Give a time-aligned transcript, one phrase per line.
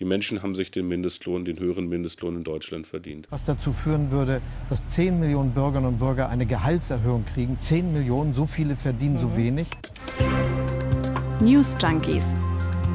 [0.00, 3.28] Die Menschen haben sich den Mindestlohn, den höheren Mindestlohn in Deutschland verdient.
[3.30, 7.60] Was dazu führen würde, dass 10 Millionen Bürgerinnen und Bürger eine Gehaltserhöhung kriegen.
[7.60, 9.18] 10 Millionen, so viele verdienen mhm.
[9.18, 9.68] so wenig.
[11.40, 12.34] News Junkies.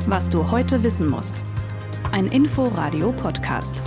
[0.08, 1.42] Was du heute wissen musst.
[2.12, 3.82] Ein Info-Radio-Podcast.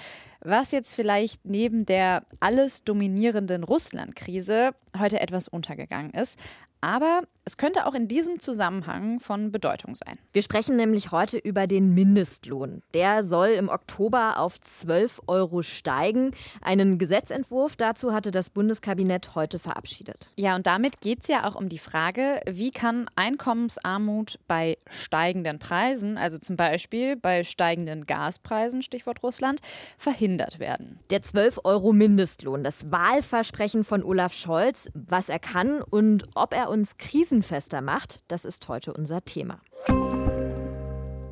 [0.46, 6.39] was jetzt vielleicht neben der alles dominierenden Russland-Krise heute etwas untergegangen ist.
[6.86, 10.18] Aber es könnte auch in diesem Zusammenhang von Bedeutung sein.
[10.33, 12.82] Wir sprechen nämlich heute über den Mindestlohn.
[12.93, 16.32] Der soll im Oktober auf 12 Euro steigen.
[16.61, 20.30] Einen Gesetzentwurf dazu hatte das Bundeskabinett heute verabschiedet.
[20.38, 25.57] Ja, und damit geht es ja auch um die Frage, wie kann Einkommensarmut bei steigenden
[25.57, 29.61] Preisen, also zum Beispiel bei steigenden Gaspreisen, Stichwort Russland,
[29.97, 31.00] verhindert werden.
[31.10, 36.69] Der 12 Euro Mindestlohn, das Wahlversprechen von Olaf Scholz, was er kann und ob er
[36.69, 39.59] uns Krisen krisenfester macht, das ist heute unser Thema.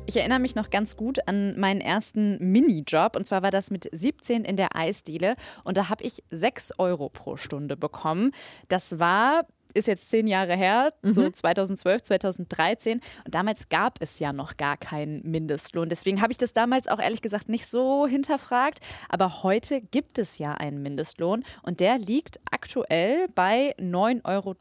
[0.06, 3.16] Ich erinnere mich noch ganz gut an meinen ersten Minijob.
[3.16, 5.34] Und zwar war das mit 17 in der Eisdiele.
[5.64, 8.32] Und da habe ich 6 Euro pro Stunde bekommen.
[8.68, 11.12] Das war ist jetzt zehn Jahre her, mhm.
[11.12, 13.00] so 2012, 2013.
[13.24, 15.88] Und damals gab es ja noch gar keinen Mindestlohn.
[15.88, 18.78] Deswegen habe ich das damals auch ehrlich gesagt nicht so hinterfragt.
[19.08, 24.54] Aber heute gibt es ja einen Mindestlohn und der liegt aktuell bei 9,82 Euro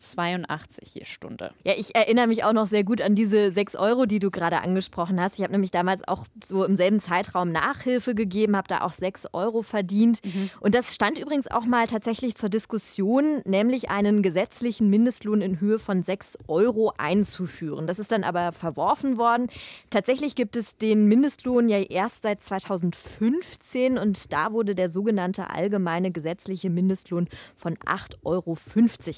[0.81, 1.52] je Stunde.
[1.64, 4.61] Ja, ich erinnere mich auch noch sehr gut an diese 6 Euro, die du gerade
[4.61, 5.38] angesprochen hast.
[5.38, 9.28] Ich habe nämlich damals auch so im selben Zeitraum Nachhilfe gegeben, habe da auch 6
[9.34, 10.25] Euro verdient.
[10.25, 10.50] Mhm.
[10.59, 15.59] Und das stand übrigens auch mal tatsächlich zur Diskussion, nämlich einen gesetzlichen Mindestlohn Mindestlohn in
[15.59, 17.87] Höhe von 6 Euro einzuführen.
[17.87, 19.47] Das ist dann aber verworfen worden.
[19.89, 26.11] Tatsächlich gibt es den Mindestlohn ja erst seit 2015 und da wurde der sogenannte allgemeine
[26.11, 28.57] gesetzliche Mindestlohn von 8,50 Euro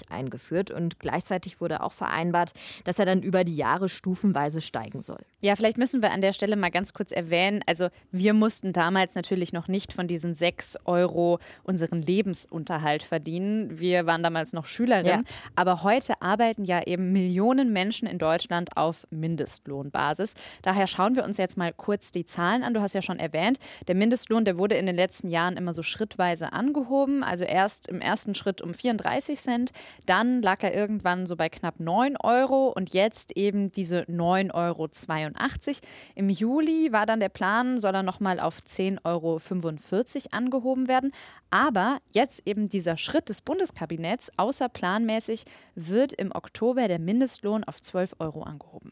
[0.10, 5.24] eingeführt und gleichzeitig wurde auch vereinbart, dass er dann über die Jahre stufenweise steigen soll.
[5.42, 9.14] Ja, vielleicht müssen wir an der Stelle mal ganz kurz erwähnen, also wir mussten damals
[9.14, 13.80] natürlich noch nicht von diesen 6 Euro unseren Lebensunterhalt verdienen.
[13.80, 15.24] Wir waren damals noch Schülerin, ja.
[15.56, 20.34] aber heute arbeiten ja eben Millionen Menschen in Deutschland auf Mindestlohnbasis.
[20.62, 22.74] Daher schauen wir uns jetzt mal kurz die Zahlen an.
[22.74, 25.84] Du hast ja schon erwähnt, der Mindestlohn, der wurde in den letzten Jahren immer so
[25.84, 27.24] schrittweise angehoben.
[27.24, 29.72] Also erst im ersten Schritt um 34 Cent,
[30.06, 34.90] dann lag er irgendwann so bei knapp 9 Euro und jetzt eben diese 9,82 Euro.
[36.16, 39.40] Im Juli war dann der Plan, soll er nochmal auf 10,45 Euro
[40.32, 41.12] angehoben werden.
[41.50, 48.16] Aber jetzt eben dieser Schritt des Bundeskabinetts außerplanmäßig wird im Oktober der Mindestlohn auf 12
[48.20, 48.92] Euro angehoben.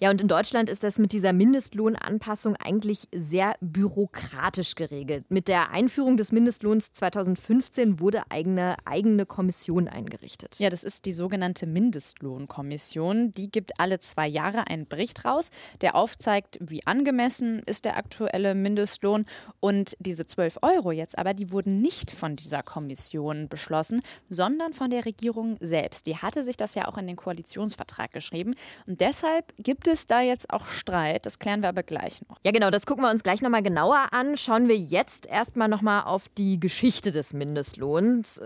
[0.00, 5.24] Ja, und in Deutschland ist das mit dieser Mindestlohnanpassung eigentlich sehr bürokratisch geregelt.
[5.28, 10.56] Mit der Einführung des Mindestlohns 2015 wurde eine eigene Kommission eingerichtet.
[10.58, 13.32] Ja, das ist die sogenannte Mindestlohnkommission.
[13.32, 15.50] Die gibt alle zwei Jahre einen Bericht raus,
[15.80, 19.26] der aufzeigt, wie angemessen ist der aktuelle Mindestlohn.
[19.60, 24.90] Und diese 12 Euro jetzt aber, die wurden nicht von dieser Kommission beschlossen, sondern von
[24.90, 26.06] der Regierung selbst.
[26.06, 28.54] Die hatte sich das ja auch in den Koalitionsvertrag geschrieben.
[28.86, 31.26] Und deshalb gibt es da jetzt auch Streit?
[31.26, 32.36] Das klären wir aber gleich noch.
[32.44, 34.36] Ja, genau, das gucken wir uns gleich nochmal genauer an.
[34.36, 38.40] Schauen wir jetzt erstmal nochmal auf die Geschichte des Mindestlohns.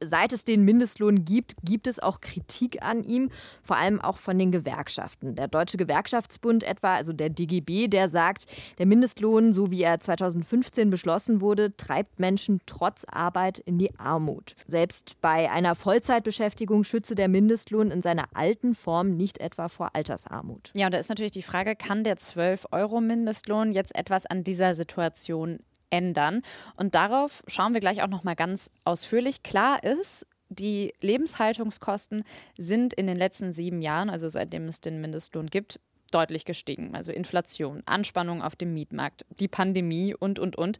[0.00, 3.30] Seit es den Mindestlohn gibt, gibt es auch Kritik an ihm,
[3.62, 5.34] vor allem auch von den Gewerkschaften.
[5.34, 8.46] Der Deutsche Gewerkschaftsbund etwa, also der DGB, der sagt,
[8.78, 14.54] der Mindestlohn, so wie er 2015 beschlossen wurde, treibt Menschen trotz Arbeit in die Armut.
[14.66, 20.47] Selbst bei einer Vollzeitbeschäftigung schütze der Mindestlohn in seiner alten Form nicht etwa vor Altersarmut.
[20.48, 20.70] Armut.
[20.74, 25.60] Ja, und da ist natürlich die Frage, kann der 12-Euro-Mindestlohn jetzt etwas an dieser Situation
[25.90, 26.42] ändern?
[26.76, 29.42] Und darauf schauen wir gleich auch noch mal ganz ausführlich.
[29.42, 32.24] Klar ist, die Lebenshaltungskosten
[32.56, 35.78] sind in den letzten sieben Jahren, also seitdem es den Mindestlohn gibt,
[36.10, 36.94] deutlich gestiegen.
[36.94, 40.78] Also Inflation, Anspannung auf dem Mietmarkt, die Pandemie und, und, und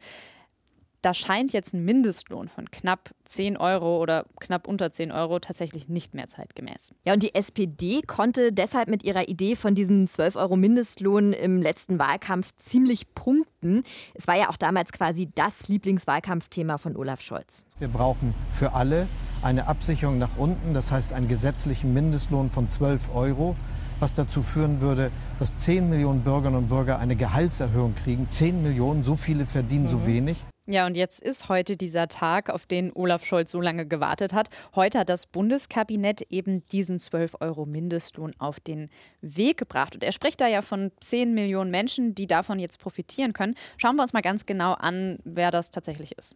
[1.01, 5.87] da scheint jetzt ein Mindestlohn von knapp 10 Euro oder knapp unter 10 Euro tatsächlich
[5.87, 6.93] nicht mehr zeitgemäß.
[7.05, 11.61] Ja, und die SPD konnte deshalb mit ihrer Idee von diesem 12 Euro Mindestlohn im
[11.61, 13.83] letzten Wahlkampf ziemlich punkten.
[14.13, 17.65] Es war ja auch damals quasi das Lieblingswahlkampfthema von Olaf Scholz.
[17.79, 19.07] Wir brauchen für alle
[19.41, 23.55] eine Absicherung nach unten, das heißt einen gesetzlichen Mindestlohn von 12 Euro
[23.99, 28.29] was dazu führen würde, dass 10 Millionen Bürgerinnen und Bürger eine Gehaltserhöhung kriegen.
[28.29, 29.89] 10 Millionen, so viele verdienen mhm.
[29.89, 30.37] so wenig.
[30.71, 34.49] Ja, und jetzt ist heute dieser Tag, auf den Olaf Scholz so lange gewartet hat.
[34.75, 39.95] Heute hat das Bundeskabinett eben diesen 12 Euro Mindestlohn auf den Weg gebracht.
[39.95, 43.55] Und er spricht da ja von 10 Millionen Menschen, die davon jetzt profitieren können.
[43.77, 46.35] Schauen wir uns mal ganz genau an, wer das tatsächlich ist.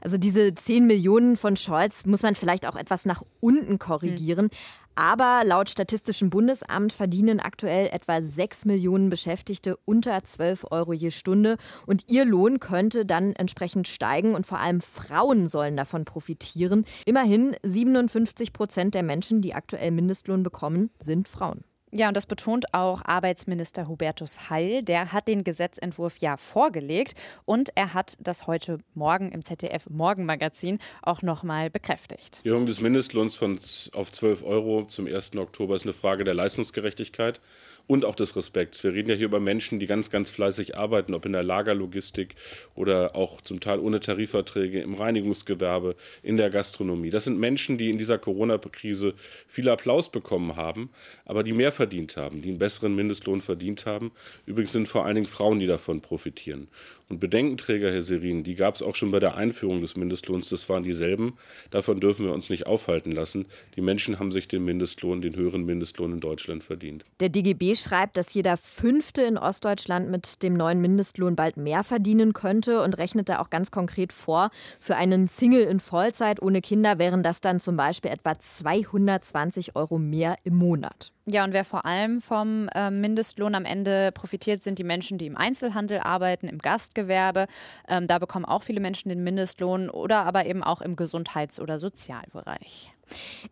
[0.00, 4.46] Also diese 10 Millionen von Scholz muss man vielleicht auch etwas nach unten korrigieren.
[4.46, 4.50] Hm.
[4.96, 11.56] Aber laut Statistischem Bundesamt verdienen aktuell etwa 6 Millionen Beschäftigte unter 12 Euro je Stunde.
[11.86, 14.34] Und ihr Lohn könnte dann entsprechend steigen.
[14.34, 16.84] Und vor allem Frauen sollen davon profitieren.
[17.06, 21.64] Immerhin 57 Prozent der Menschen, die aktuell Mindestlohn bekommen, sind Frauen.
[21.96, 24.82] Ja, und das betont auch Arbeitsminister Hubertus Heil.
[24.82, 27.14] Der hat den Gesetzentwurf ja vorgelegt
[27.44, 32.40] und er hat das heute Morgen im ZDF Morgenmagazin auch nochmal bekräftigt.
[32.42, 33.60] Die Erhöhung des Mindestlohns von
[33.92, 35.36] auf 12 Euro zum 1.
[35.36, 37.40] Oktober ist eine Frage der Leistungsgerechtigkeit
[37.86, 38.82] und auch des Respekts.
[38.82, 42.34] Wir reden ja hier über Menschen, die ganz, ganz fleißig arbeiten, ob in der Lagerlogistik
[42.74, 47.10] oder auch zum Teil ohne Tarifverträge im Reinigungsgewerbe, in der Gastronomie.
[47.10, 49.14] Das sind Menschen, die in dieser Corona-Krise
[49.48, 50.90] viel Applaus bekommen haben,
[51.26, 54.12] aber die mehr verdient haben, die einen besseren Mindestlohn verdient haben.
[54.46, 56.68] Übrigens sind vor allen Dingen Frauen, die davon profitieren.
[57.10, 60.48] Und Bedenkenträger, Herr Serin, die gab es auch schon bei der Einführung des Mindestlohns.
[60.48, 61.34] Das waren dieselben.
[61.70, 63.46] Davon dürfen wir uns nicht aufhalten lassen.
[63.76, 67.04] Die Menschen haben sich den Mindestlohn, den höheren Mindestlohn in Deutschland verdient.
[67.20, 72.32] Der DGB schreibt, dass jeder Fünfte in Ostdeutschland mit dem neuen Mindestlohn bald mehr verdienen
[72.32, 74.50] könnte und rechnet da auch ganz konkret vor.
[74.80, 79.98] Für einen Single in Vollzeit ohne Kinder wären das dann zum Beispiel etwa 220 Euro
[79.98, 81.12] mehr im Monat.
[81.26, 85.26] Ja, und wer vor allem vom äh, Mindestlohn am Ende profitiert, sind die Menschen, die
[85.26, 87.46] im Einzelhandel arbeiten, im Gastgewerbe.
[87.88, 91.78] Ähm, da bekommen auch viele Menschen den Mindestlohn oder aber eben auch im Gesundheits- oder
[91.78, 92.92] Sozialbereich.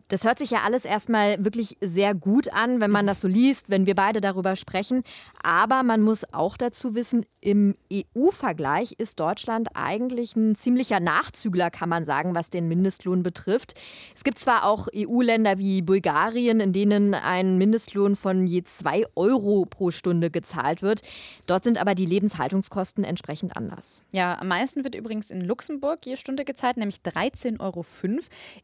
[0.07, 3.69] Das hört sich ja alles erstmal wirklich sehr gut an, wenn man das so liest,
[3.69, 5.03] wenn wir beide darüber sprechen.
[5.41, 11.89] Aber man muss auch dazu wissen, im EU-Vergleich ist Deutschland eigentlich ein ziemlicher Nachzügler, kann
[11.89, 13.73] man sagen, was den Mindestlohn betrifft.
[14.15, 19.65] Es gibt zwar auch EU-Länder wie Bulgarien, in denen ein Mindestlohn von je zwei Euro
[19.69, 21.01] pro Stunde gezahlt wird.
[21.45, 24.03] Dort sind aber die Lebenshaltungskosten entsprechend anders.
[24.11, 27.85] Ja, am meisten wird übrigens in Luxemburg je Stunde gezahlt, nämlich 13,05 Euro.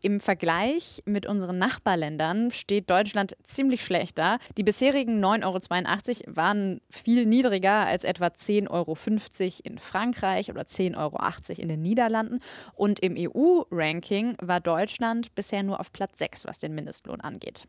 [0.01, 4.37] Im Vergleich Vergleich mit unseren Nachbarländern steht Deutschland ziemlich schlecht da.
[4.57, 8.97] Die bisherigen 9,82 Euro waren viel niedriger als etwa 10,50 Euro
[9.63, 12.39] in Frankreich oder 10,80 Euro in den Niederlanden.
[12.73, 17.67] Und im EU-Ranking war Deutschland bisher nur auf Platz 6, was den Mindestlohn angeht.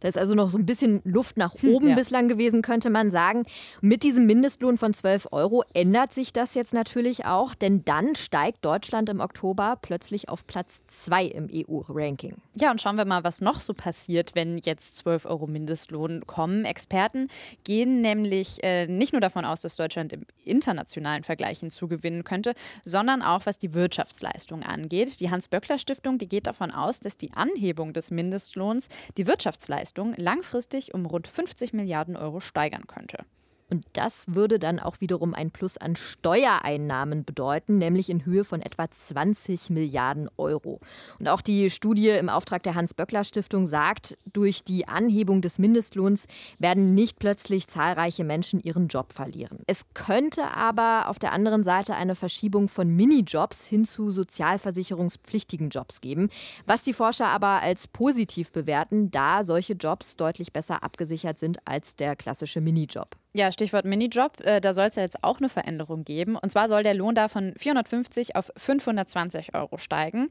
[0.00, 1.94] Da ist also noch so ein bisschen Luft nach hm, oben ja.
[1.94, 3.44] bislang gewesen, könnte man sagen.
[3.80, 8.64] Mit diesem Mindestlohn von 12 Euro ändert sich das jetzt natürlich auch, denn dann steigt
[8.64, 12.36] Deutschland im Oktober plötzlich auf Platz 2 im EU-Ranking.
[12.54, 16.64] Ja, und schauen wir mal, was noch so passiert, wenn jetzt 12 Euro Mindestlohn kommen.
[16.64, 17.28] Experten
[17.64, 22.54] gehen nämlich äh, nicht nur davon aus, dass Deutschland im internationalen Vergleich hinzugewinnen könnte,
[22.84, 25.20] sondern auch was die Wirtschaftsleistung angeht.
[25.20, 30.94] Die Hans-Böckler-Stiftung, die geht davon aus, dass die Anhebung des Mindestlohns die Wirtschaft Wirtschaftsleistung langfristig
[30.94, 33.24] um rund 50 Milliarden Euro steigern könnte.
[33.70, 38.62] Und das würde dann auch wiederum ein Plus an Steuereinnahmen bedeuten, nämlich in Höhe von
[38.62, 40.80] etwa 20 Milliarden Euro.
[41.18, 46.26] Und auch die Studie im Auftrag der Hans-Böckler-Stiftung sagt, durch die Anhebung des Mindestlohns
[46.58, 49.58] werden nicht plötzlich zahlreiche Menschen ihren Job verlieren.
[49.66, 56.00] Es könnte aber auf der anderen Seite eine Verschiebung von Minijobs hin zu sozialversicherungspflichtigen Jobs
[56.00, 56.30] geben,
[56.66, 61.96] was die Forscher aber als positiv bewerten, da solche Jobs deutlich besser abgesichert sind als
[61.96, 63.16] der klassische Minijob.
[63.34, 64.40] Ja, Stichwort Minijob.
[64.40, 66.36] Äh, da soll es ja jetzt auch eine Veränderung geben.
[66.36, 70.28] Und zwar soll der Lohn da von 450 auf 520 Euro steigen.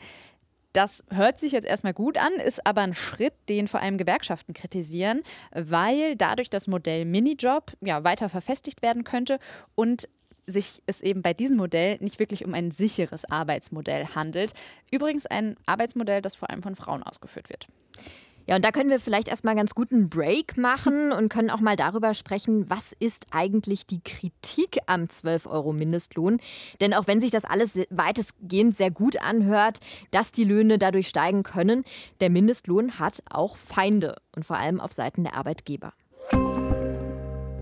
[0.74, 4.54] Das hört sich jetzt erstmal gut an, ist aber ein Schritt, den vor allem Gewerkschaften
[4.54, 9.40] kritisieren, weil dadurch das Modell Minijob ja, weiter verfestigt werden könnte
[9.74, 10.08] und
[10.46, 14.54] sich es eben bei diesem Modell nicht wirklich um ein sicheres Arbeitsmodell handelt.
[14.92, 17.68] Übrigens ein Arbeitsmodell, das vor allem von Frauen ausgeführt wird.
[18.48, 21.76] Ja, und da können wir vielleicht erstmal ganz guten Break machen und können auch mal
[21.76, 26.40] darüber sprechen, was ist eigentlich die Kritik am 12 Euro Mindestlohn?
[26.80, 29.80] Denn auch wenn sich das alles weitestgehend sehr gut anhört,
[30.12, 31.84] dass die Löhne dadurch steigen können,
[32.22, 35.92] der Mindestlohn hat auch Feinde und vor allem auf Seiten der Arbeitgeber.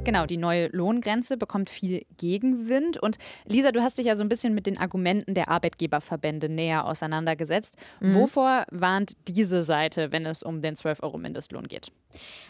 [0.05, 3.01] Genau, die neue Lohngrenze bekommt viel Gegenwind.
[3.01, 3.17] Und
[3.49, 7.75] Lisa, du hast dich ja so ein bisschen mit den Argumenten der Arbeitgeberverbände näher auseinandergesetzt.
[7.99, 8.13] Mhm.
[8.13, 11.91] Wovor warnt diese Seite, wenn es um den 12-Euro-Mindestlohn geht?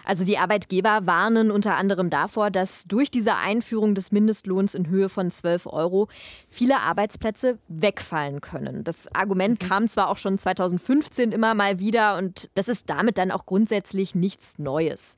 [0.03, 5.09] Also die Arbeitgeber warnen unter anderem davor, dass durch diese Einführung des Mindestlohns in Höhe
[5.09, 6.07] von 12 Euro
[6.49, 8.83] viele Arbeitsplätze wegfallen können.
[8.83, 9.67] Das Argument mhm.
[9.67, 14.15] kam zwar auch schon 2015 immer mal wieder und das ist damit dann auch grundsätzlich
[14.15, 15.15] nichts Neues.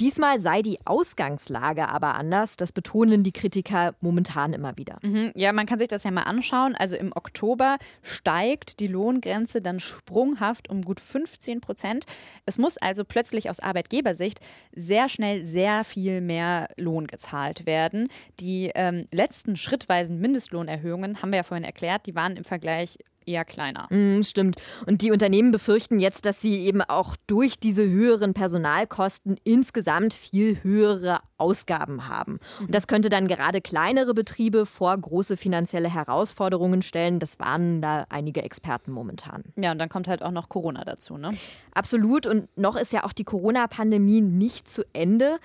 [0.00, 2.56] Diesmal sei die Ausgangslage aber anders.
[2.56, 4.96] Das betonen die Kritiker momentan immer wieder.
[5.02, 6.74] Mhm, ja, man kann sich das ja mal anschauen.
[6.74, 12.06] Also im Oktober steigt die Lohngrenze dann sprunghaft um gut 15 Prozent.
[12.46, 14.40] Es muss also plötzlich aus Arbeitgebersicht
[14.72, 18.08] sehr schnell sehr viel mehr Lohn gezahlt werden.
[18.38, 23.44] Die ähm, letzten schrittweisen Mindestlohnerhöhungen, haben wir ja vorhin erklärt, die waren im Vergleich eher
[23.44, 23.86] kleiner.
[23.90, 24.56] Mm, stimmt.
[24.86, 30.62] Und die Unternehmen befürchten jetzt, dass sie eben auch durch diese höheren Personalkosten insgesamt viel
[30.62, 32.38] höhere Ausgaben haben.
[32.60, 37.18] Und das könnte dann gerade kleinere Betriebe vor große finanzielle Herausforderungen stellen.
[37.18, 39.44] Das warnen da einige Experten momentan.
[39.56, 41.30] Ja, und dann kommt halt auch noch Corona dazu, ne?
[41.72, 42.26] Absolut.
[42.26, 45.38] Und noch ist ja auch die Corona-Pandemie nicht zu Ende.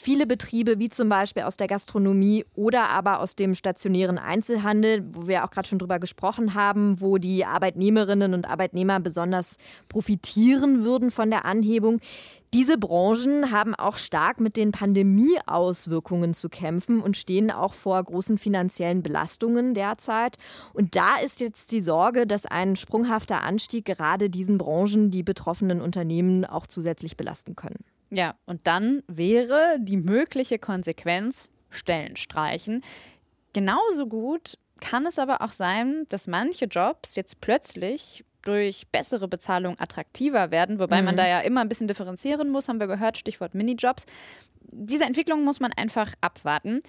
[0.00, 5.26] Viele Betriebe, wie zum Beispiel aus der Gastronomie oder aber aus dem stationären Einzelhandel, wo
[5.26, 9.56] wir auch gerade schon drüber gesprochen haben, wo die Arbeitnehmerinnen und Arbeitnehmer besonders
[9.88, 11.98] profitieren würden von der Anhebung,
[12.54, 18.38] diese Branchen haben auch stark mit den Pandemieauswirkungen zu kämpfen und stehen auch vor großen
[18.38, 20.36] finanziellen Belastungen derzeit.
[20.74, 25.80] Und da ist jetzt die Sorge, dass ein sprunghafter Anstieg gerade diesen Branchen die betroffenen
[25.80, 27.84] Unternehmen auch zusätzlich belasten können.
[28.10, 32.82] Ja, und dann wäre die mögliche Konsequenz Stellen streichen.
[33.52, 39.78] Genauso gut kann es aber auch sein, dass manche Jobs jetzt plötzlich durch bessere Bezahlung
[39.78, 41.06] attraktiver werden, wobei mhm.
[41.06, 44.06] man da ja immer ein bisschen differenzieren muss, haben wir gehört, Stichwort Minijobs.
[44.70, 46.80] Diese Entwicklung muss man einfach abwarten.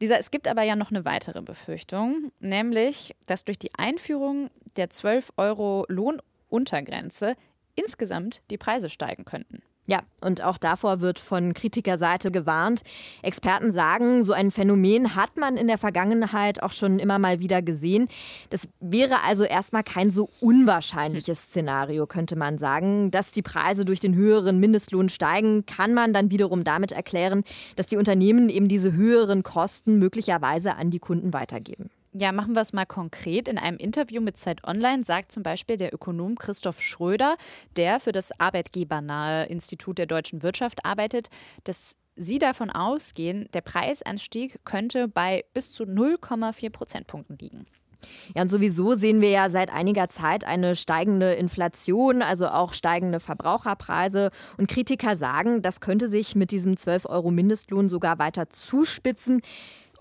[0.00, 4.90] Dieser, es gibt aber ja noch eine weitere Befürchtung, nämlich, dass durch die Einführung der
[4.90, 7.36] 12 Euro Lohnuntergrenze
[7.76, 9.62] insgesamt die Preise steigen könnten.
[9.86, 12.80] Ja, und auch davor wird von Kritikerseite gewarnt.
[13.22, 17.60] Experten sagen, so ein Phänomen hat man in der Vergangenheit auch schon immer mal wieder
[17.60, 18.08] gesehen.
[18.48, 23.10] Das wäre also erstmal kein so unwahrscheinliches Szenario, könnte man sagen.
[23.10, 27.44] Dass die Preise durch den höheren Mindestlohn steigen, kann man dann wiederum damit erklären,
[27.76, 31.90] dass die Unternehmen eben diese höheren Kosten möglicherweise an die Kunden weitergeben.
[32.16, 33.48] Ja, machen wir es mal konkret.
[33.48, 37.36] In einem Interview mit Zeit Online sagt zum Beispiel der Ökonom Christoph Schröder,
[37.74, 41.28] der für das Arbeitgebernahe Institut der deutschen Wirtschaft arbeitet,
[41.64, 47.66] dass Sie davon ausgehen, der Preisanstieg könnte bei bis zu 0,4 Prozentpunkten liegen.
[48.36, 53.18] Ja, und sowieso sehen wir ja seit einiger Zeit eine steigende Inflation, also auch steigende
[53.18, 54.30] Verbraucherpreise.
[54.56, 59.40] Und Kritiker sagen, das könnte sich mit diesem 12 Euro Mindestlohn sogar weiter zuspitzen.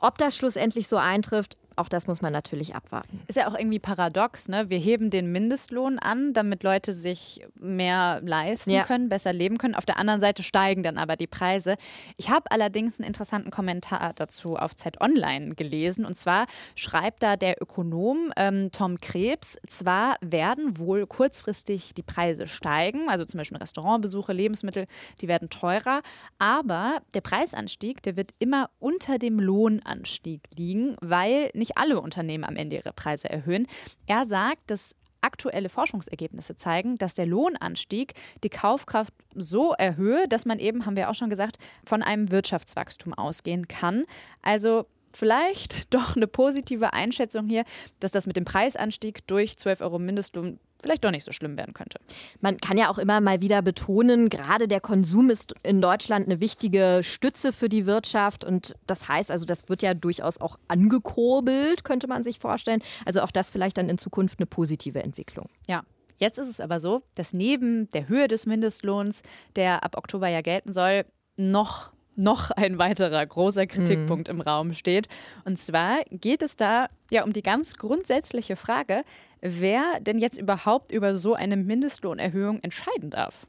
[0.04, 3.22] Ob das schlussendlich so eintrifft, auch das muss man natürlich abwarten.
[3.28, 4.70] Ist ja auch irgendwie paradox, ne?
[4.70, 8.84] Wir heben den Mindestlohn an, damit Leute sich mehr leisten ja.
[8.84, 9.76] können, besser leben können.
[9.76, 11.76] Auf der anderen Seite steigen dann aber die Preise.
[12.18, 16.06] Ich habe allerdings einen interessanten Kommentar dazu auf Zeit Online gelesen.
[16.06, 22.48] Und zwar schreibt da der Ökonom ähm, Tom Krebs, zwar werden wohl kurzfristig die Preise
[22.48, 24.88] steigen, also zum Beispiel Restaurantbesuche, Lebensmittel,
[25.22, 26.02] die werden teurer,
[26.40, 32.58] aber der Preisanstieg, der wird immer unter dem Lohnanstieg liegen, weil nicht alle Unternehmen am
[32.58, 33.68] Ende ihre Preise erhöhen.
[34.06, 40.60] Er sagt, dass aktuelle Forschungsergebnisse zeigen, dass der Lohnanstieg die Kaufkraft so erhöhe, dass man
[40.60, 44.04] eben, haben wir auch schon gesagt, von einem Wirtschaftswachstum ausgehen kann.
[44.42, 47.64] Also vielleicht doch eine positive Einschätzung hier,
[48.02, 51.74] dass das mit dem Preisanstieg durch 12 Euro Mindestlohn vielleicht doch nicht so schlimm werden
[51.74, 52.00] könnte.
[52.42, 56.40] Man kann ja auch immer mal wieder betonen, gerade der Konsum ist in Deutschland eine
[56.40, 61.84] wichtige Stütze für die Wirtschaft und das heißt also, das wird ja durchaus auch angekurbelt,
[61.84, 62.82] könnte man sich vorstellen.
[63.06, 65.50] Also auch das vielleicht dann in Zukunft eine positive Entwicklung.
[65.68, 65.84] Ja,
[66.18, 69.24] Jetzt ist es aber so, dass neben der Höhe des Mindestlohns,
[69.58, 74.36] der ab Oktober ja gelten soll, noch noch ein weiterer großer Kritikpunkt mhm.
[74.36, 75.08] im Raum steht.
[75.46, 79.04] Und zwar geht es da ja um die ganz grundsätzliche Frage,
[79.44, 83.46] wer denn jetzt überhaupt über so eine Mindestlohnerhöhung entscheiden darf.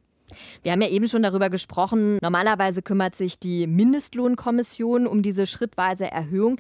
[0.63, 2.19] Wir haben ja eben schon darüber gesprochen.
[2.21, 6.59] Normalerweise kümmert sich die Mindestlohnkommission um diese schrittweise Erhöhung.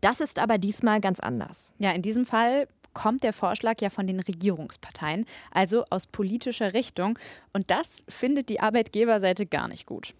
[0.00, 1.72] Das ist aber diesmal ganz anders.
[1.78, 7.18] Ja, in diesem Fall kommt der Vorschlag ja von den Regierungsparteien, also aus politischer Richtung.
[7.52, 10.14] Und das findet die Arbeitgeberseite gar nicht gut.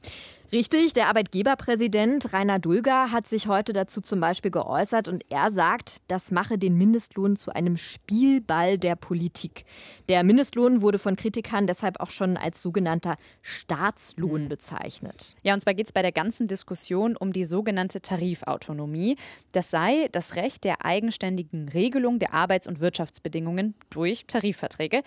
[0.52, 5.98] Richtig, der Arbeitgeberpräsident Rainer Dulger hat sich heute dazu zum Beispiel geäußert und er sagt,
[6.06, 9.64] das mache den Mindestlohn zu einem Spielball der Politik.
[10.08, 14.48] Der Mindestlohn wurde von Kritikern deshalb auch schon als sogenannter Staatslohn hm.
[14.48, 15.34] bezeichnet.
[15.42, 19.16] Ja, und zwar geht es bei der ganzen Diskussion um die sogenannte Tarifautonomie.
[19.52, 25.02] Das sei das Recht der eigenständigen Regelung der Arbeits- und Wirtschaftsbedingungen durch Tarifverträge.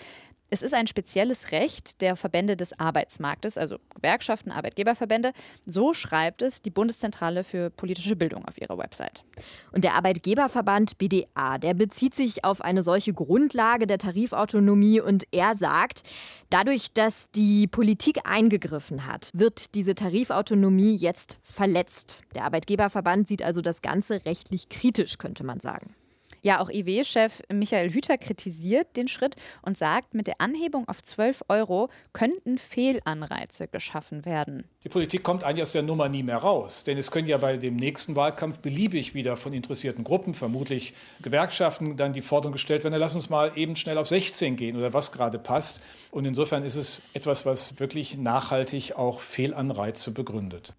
[0.50, 5.34] Es ist ein spezielles Recht der Verbände des Arbeitsmarktes, also Gewerkschaften, Arbeitgeberverbände.
[5.66, 9.26] So schreibt es die Bundeszentrale für politische Bildung auf ihrer Website.
[9.74, 15.56] Und der Arbeitgeberverband BDA, der bezieht sich auf eine solche Grundlage der Tarifautonomie und er
[15.56, 16.04] sagt,
[16.50, 22.22] dadurch, dass die Politik eingegriffen hat, wird diese Tarifautonomie jetzt verletzt.
[22.36, 25.94] Der Arbeitgeberverband sieht also das Ganze rechtlich kritisch, könnte man sagen.
[26.42, 31.44] Ja, auch IW-Chef Michael Hüter kritisiert den Schritt und sagt, mit der Anhebung auf 12
[31.50, 34.66] Euro könnten Fehlanreize geschaffen werden.
[34.84, 37.58] Die Politik kommt eigentlich aus der Nummer nie mehr raus, denn es können ja bei
[37.58, 42.98] dem nächsten Wahlkampf beliebig wieder von interessierten Gruppen, vermutlich Gewerkschaften, dann die Forderung gestellt werden,
[43.00, 45.82] lass uns mal eben schnell auf 16 gehen oder was gerade passt.
[46.12, 50.76] Und insofern ist es etwas, was wirklich nachhaltig auch Fehlanreize begründet.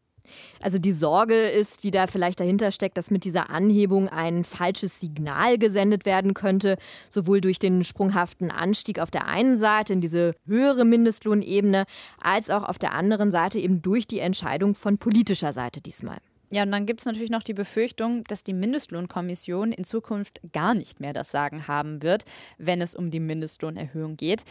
[0.60, 5.00] Also die Sorge ist, die da vielleicht dahinter steckt, dass mit dieser Anhebung ein falsches
[5.00, 6.76] Signal gesendet werden könnte,
[7.08, 11.84] sowohl durch den sprunghaften Anstieg auf der einen Seite in diese höhere Mindestlohnebene,
[12.20, 16.18] als auch auf der anderen Seite eben durch die Entscheidung von politischer Seite diesmal.
[16.50, 20.74] Ja, und dann gibt es natürlich noch die Befürchtung, dass die Mindestlohnkommission in Zukunft gar
[20.74, 22.24] nicht mehr das Sagen haben wird,
[22.56, 24.44] wenn es um die Mindestlohnerhöhung geht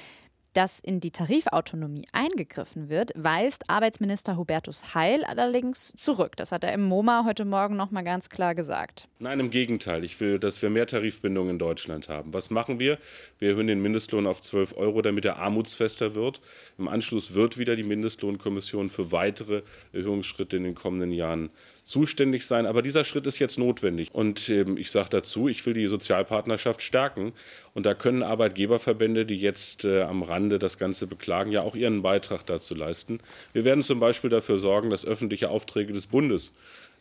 [0.57, 6.35] dass in die Tarifautonomie eingegriffen wird, weist Arbeitsminister Hubertus Heil allerdings zurück.
[6.35, 9.07] Das hat er im MoMA heute Morgen noch mal ganz klar gesagt.
[9.19, 10.03] Nein, im Gegenteil.
[10.03, 12.33] Ich will, dass wir mehr Tarifbindung in Deutschland haben.
[12.35, 12.99] Was machen wir?
[13.39, 16.39] Wir erhöhen den Mindestlohn auf 12 Euro, damit er armutsfester wird.
[16.77, 21.49] Im Anschluss wird wieder die Mindestlohnkommission für weitere Erhöhungsschritte in den kommenden Jahren
[21.83, 22.67] zuständig sein.
[22.67, 24.13] Aber dieser Schritt ist jetzt notwendig.
[24.13, 27.33] Und ähm, ich sage dazu, ich will die Sozialpartnerschaft stärken.
[27.73, 32.03] Und da können Arbeitgeberverbände, die jetzt äh, am Rande das Ganze beklagen, ja auch ihren
[32.03, 33.19] Beitrag dazu leisten.
[33.51, 36.53] Wir werden zum Beispiel dafür sorgen, dass öffentliche Aufträge des Bundes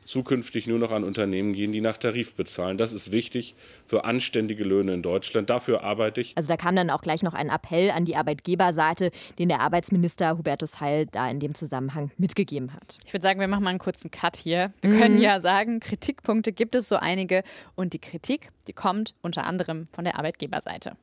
[0.07, 2.79] zukünftig nur noch an Unternehmen gehen, die nach Tarif bezahlen.
[2.79, 3.55] Das ist wichtig
[3.87, 5.51] für anständige Löhne in Deutschland.
[5.51, 6.33] Dafür arbeite ich.
[6.37, 10.39] Also da kam dann auch gleich noch ein Appell an die Arbeitgeberseite, den der Arbeitsminister
[10.39, 12.99] Hubertus Heil da in dem Zusammenhang mitgegeben hat.
[13.05, 14.73] Ich würde sagen, wir machen mal einen kurzen Cut hier.
[14.81, 15.01] Wir mhm.
[15.01, 17.43] können ja sagen, Kritikpunkte gibt es so einige
[17.75, 20.97] und die Kritik, die kommt unter anderem von der Arbeitgeberseite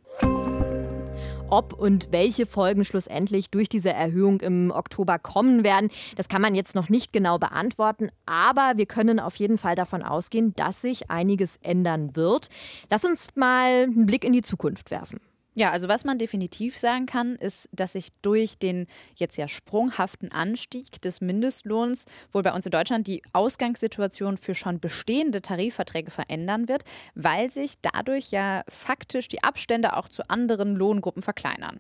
[1.54, 5.92] ob und welche Folgen schlussendlich durch diese Erhöhung im Oktober kommen werden.
[6.16, 10.02] Das kann man jetzt noch nicht genau beantworten, aber wir können auf jeden Fall davon
[10.02, 12.50] ausgehen, dass sich einiges ändern wird.
[12.90, 15.20] Lass uns mal einen Blick in die Zukunft werfen.
[15.56, 20.32] Ja, also was man definitiv sagen kann, ist, dass sich durch den jetzt ja sprunghaften
[20.32, 26.68] Anstieg des Mindestlohns wohl bei uns in Deutschland die Ausgangssituation für schon bestehende Tarifverträge verändern
[26.68, 26.84] wird,
[27.14, 31.80] weil sich dadurch ja faktisch die Abstände auch zu anderen Lohngruppen verkleinern.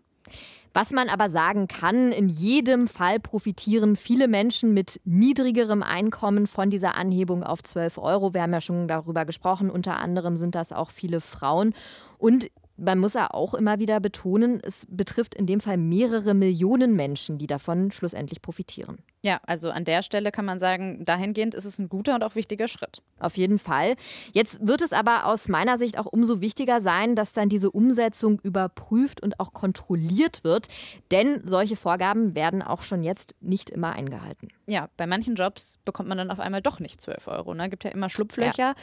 [0.73, 6.71] Was man aber sagen kann, in jedem Fall profitieren viele Menschen mit niedrigerem Einkommen von
[6.71, 8.33] dieser Anhebung auf 12 Euro.
[8.33, 11.73] Wir haben ja schon darüber gesprochen, unter anderem sind das auch viele Frauen.
[12.17, 16.95] Und man muss ja auch immer wieder betonen, es betrifft in dem Fall mehrere Millionen
[16.95, 18.97] Menschen, die davon schlussendlich profitieren.
[19.25, 22.35] Ja, also an der Stelle kann man sagen, dahingehend ist es ein guter und auch
[22.35, 23.01] wichtiger Schritt.
[23.19, 23.95] Auf jeden Fall.
[24.33, 28.41] Jetzt wird es aber aus meiner Sicht auch umso wichtiger sein, dass dann diese Umsetzung
[28.41, 30.67] überprüft und auch kontrolliert wird,
[31.11, 34.49] denn solche Vorgaben werden auch schon jetzt nicht immer eingehalten.
[34.67, 37.53] Ja, bei manchen Jobs bekommt man dann auf einmal doch nicht 12 Euro.
[37.53, 37.69] Ne?
[37.69, 38.57] Gibt ja immer Schlupflöcher.
[38.57, 38.75] Ja.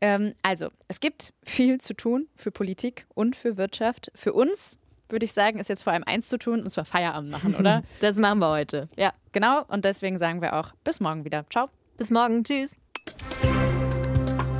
[0.00, 4.10] Ähm, also, es gibt viel zu tun für Politik und für Wirtschaft.
[4.14, 7.30] Für uns würde ich sagen, ist jetzt vor allem eins zu tun, und zwar Feierabend
[7.30, 7.82] machen, oder?
[8.00, 8.88] Das machen wir heute.
[8.96, 9.64] Ja, genau.
[9.68, 11.44] Und deswegen sagen wir auch bis morgen wieder.
[11.50, 11.68] Ciao.
[11.96, 12.44] Bis morgen.
[12.44, 12.72] Tschüss.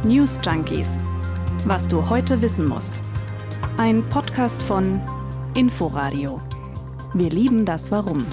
[0.04, 0.96] News Junkies.
[1.64, 3.00] Was du heute wissen musst.
[3.76, 5.00] Ein Podcast von
[5.54, 6.40] Inforadio.
[7.14, 8.26] Wir lieben das Warum.